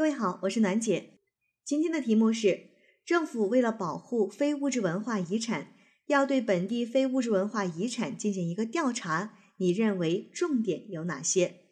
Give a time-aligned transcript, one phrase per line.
[0.00, 1.18] 各位好，我是暖姐。
[1.62, 2.70] 今天的题目是：
[3.04, 5.74] 政府为了保护非物质文化遗产，
[6.06, 11.66] 要对本地非物质文化遗产进行一个调查，你认为重点有哪些？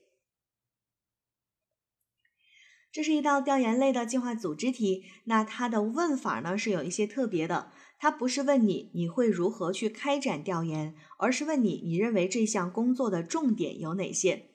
[2.93, 14.51] 这是一道调研类的计划组织题，那它的问法呢是有一些特别的，它不是问你你会如何去开展调研，而是问你你认为这项工作的重点有哪些。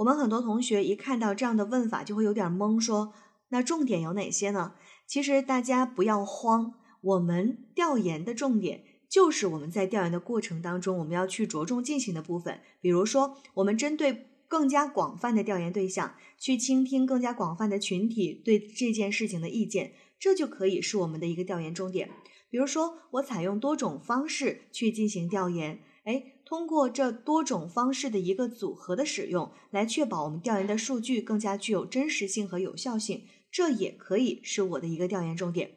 [0.00, 3.12] 我们很多同学一看到这样的问法就会有点懵，说
[3.48, 4.74] 那重点有哪些呢？
[5.06, 14.26] 其实大家不要慌，我们调研的重点就是我们在调研的过程当中我们要去着重进行的部分，比如说我们针对。
[14.50, 22.10] 更加广泛的调研对象，去倾听更加广泛的群体对这件事情的意见，这就可以是我们的一个调研重点。
[22.50, 35.76] 比如说，我采用多种方式去进行调研，哎，通过这多种方式的一个组合的使用，来确保我们调研的数据更加具有真实性和有效性，这也可以是我的一个调研重点。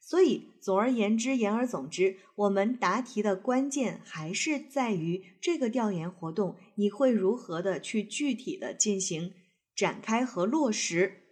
[0.00, 9.34] 所以，总而言之，言而总之，我们答题的关键还是在于这个调研活动，你会如何的去具体的进行
[9.76, 11.22] 展开和落实。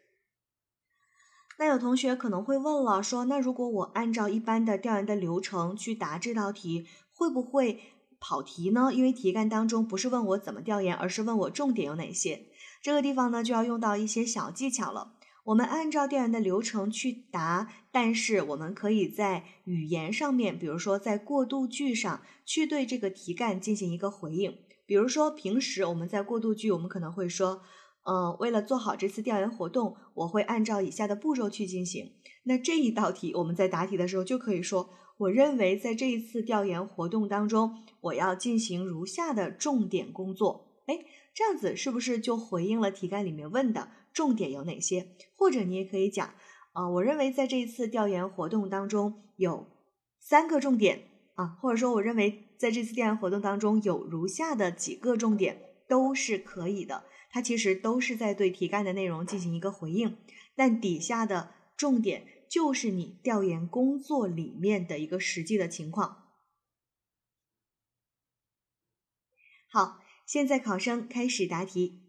[1.58, 7.80] 那有同学可能会问了，说那如果我按照一般的调研的流程去答这道题，会不会
[8.20, 8.91] 跑题呢？
[8.92, 12.47] 因为题干当中不是问我怎么调研，而是问我重点有哪些。
[12.83, 15.12] 这个地方呢，就要用到一些小技巧了。
[15.45, 24.59] 我们按照调研的流程去答，但是我们可以在语言上面，比如说在过渡句上去对这个题干进行一个回应。
[24.87, 27.62] 比如说平时我们在过渡句，我们可能会说，
[28.06, 32.12] 嗯，为了做好这次调研活动，我会按照以下的步骤去进行。
[32.44, 40.78] 那这一道题我们在答题的时候就可以说，我认为在这一次调研活动当中，我要进行如下的重点工作。
[40.86, 41.00] 哎，
[41.34, 43.88] 这样子是不是就回应了题干里面问的？
[44.12, 45.08] 重点有哪些？
[45.36, 46.30] 或者你也可以讲，
[46.72, 49.66] 啊，我认为在这一次调研活动当中有
[50.20, 57.04] 三个重点啊，或者说我认为在这次调研活动当中有如下的几个重点都是可以的。
[57.30, 60.16] 它其实都是在对题干的内容进行一个回应，
[60.54, 66.25] 但底下的重点就是你调研工作里面的一个实际的情况。
[69.69, 72.02] 好，现在考生开始答题。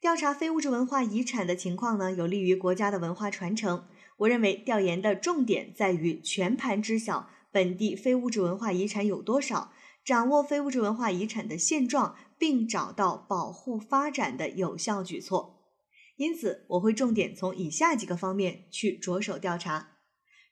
[0.00, 3.86] 调查非物质文化遗产的情况呢，有利于国家的文化传承。
[4.18, 9.72] 我认为调研的重点在于全盘知晓本地非物质文化遗产有多少，
[10.04, 15.62] 掌握非物质文化遗产的现状，并找到保护发展的有效举措。
[16.16, 19.98] 因此，我会重点从以下几个方面去着手调查。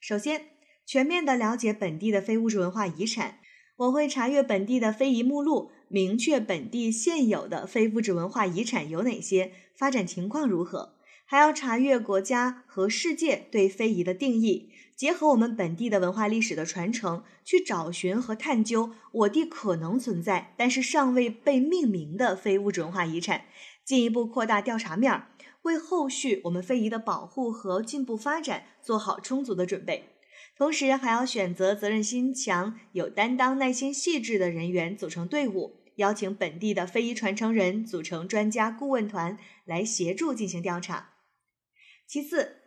[0.00, 0.48] 首先，
[0.84, 3.38] 全面的了解本地的非物质文化遗产。
[3.76, 10.96] 我会查阅本地的非遗目录，明确本地现有的非物质文化遗产有哪些，发展情况如何。
[11.24, 23.46] 还要查阅国家和世界对非遗的定义，结合我们本地的文化历史的传承，去找寻和探究我地可能存在但是尚未被命名的非物质文化遗产，
[23.84, 25.28] 进一步扩大调查面儿，
[25.62, 30.10] 为后续我们非遗的保护和进步发展做好充足的准备。
[30.56, 41.14] 同时还要选择责任心强、有担当、耐心细致的人员组成队伍，邀请本地的非遗传承人组成专家顾问团来协助进行调查。
[42.06, 42.61] 其次，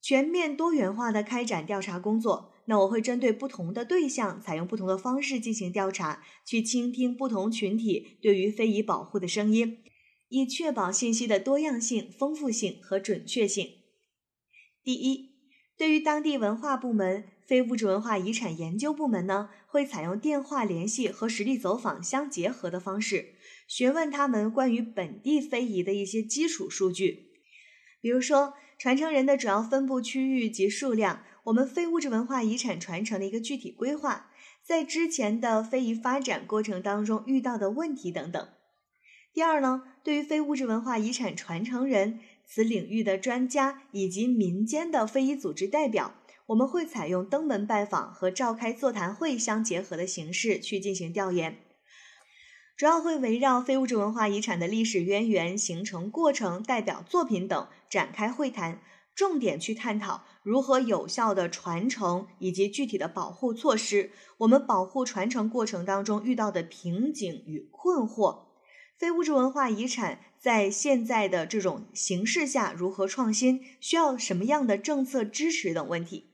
[0.00, 2.52] 全面多元化的开展调查工作。
[2.66, 9.78] 那我会针对不同的对象，采用不同的方式进行调查，去倾听不同群体对于非遗保护的声音，
[10.28, 13.70] 以确保信息的多样性、丰富性和准确性。
[14.82, 15.28] 第一。
[15.78, 23.36] 对于当地文化部门、非物质文化遗产研究部门呢，会采用电话联系和实地走访相结合的方式，
[23.68, 27.28] 询问他们关于本地非遗的一些基础数据，
[28.00, 34.30] 比如说传承人的主要分布区域及数量，我们非物质文化遗产传承的一个具体规划，
[34.62, 38.48] 在之前的非遗发展过程当中遇到的问题等等。
[39.34, 42.20] 第二呢，对于非物质文化遗产传承人。
[42.50, 46.14] 此领域的专家以及民间的非遗组织代表，
[46.46, 51.58] 我们会采用登门拜访和召开座谈会相结合的形式去进行调研，
[52.78, 58.80] 主要会围绕非物质文化遗产的历史渊源、形成过程、代表作品等展开会谈，
[59.16, 68.44] 重点去探讨如何有效的传承以及具体的保护措施，我们保护传承过程当中遇到的瓶颈与困惑。
[68.96, 73.60] 非物质文化遗产在现在的这种形势下如何创新？
[73.80, 76.30] 需要什么样的政策支持等问题。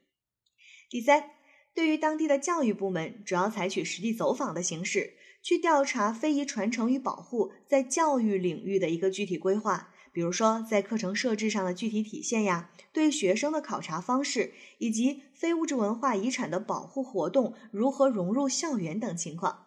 [0.91, 1.31] 第三，
[1.75, 19.67] 对于当地的教育部门，主要采取实地走访的形式，去调查非遗传承与保护在教育领域的一个具体规划，比如说在课程设置上的具体体现呀，对学生的考察方式，以及非物质文化遗产的保护活动如何融入校园等情况。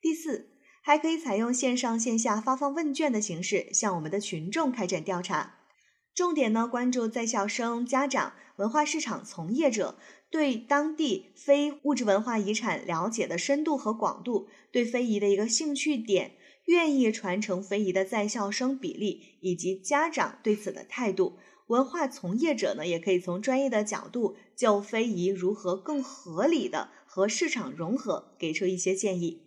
[0.00, 5.56] 第四，还可以采用线上线下发放问卷的形式，向我们的群众开展调查。
[6.18, 9.96] 重点呢，关注在校生、家长、文化市场从业者
[10.32, 16.32] 对当地非物质文化遗产了解的深度和广度，对非遗的一个兴趣点，
[16.64, 21.38] 愿意传承非遗的在校生比例，以及家长对此的态度。
[21.68, 29.44] 文化从业者呢，也可以从专业的角度，就非遗如何更合理的和市场融合，给出一些建议。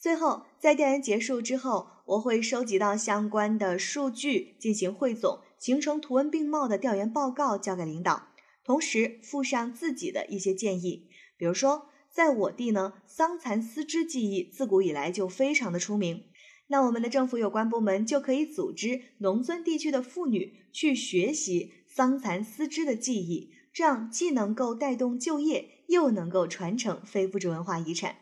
[0.00, 5.38] 最后，在调研结束之后，我会收集到相关的数据进行汇总。
[5.60, 8.28] 形成图文并茂的调研报告交给领导，
[8.64, 11.08] 同时附上自己的一些建议。
[11.36, 16.24] 比如说，在我地呢，桑蚕丝织技艺自古以来就非常的出名，
[16.68, 28.16] 那我们的政府有关部门就可以组织农村地区的妇女去学习桑蚕丝织的技艺，这样既能够带动就业，又能够传承非物质文化遗产。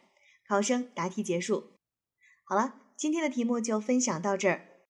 [0.47, 1.73] 考生答题结束。
[2.45, 4.78] 好了，今天的题目就分享到这儿。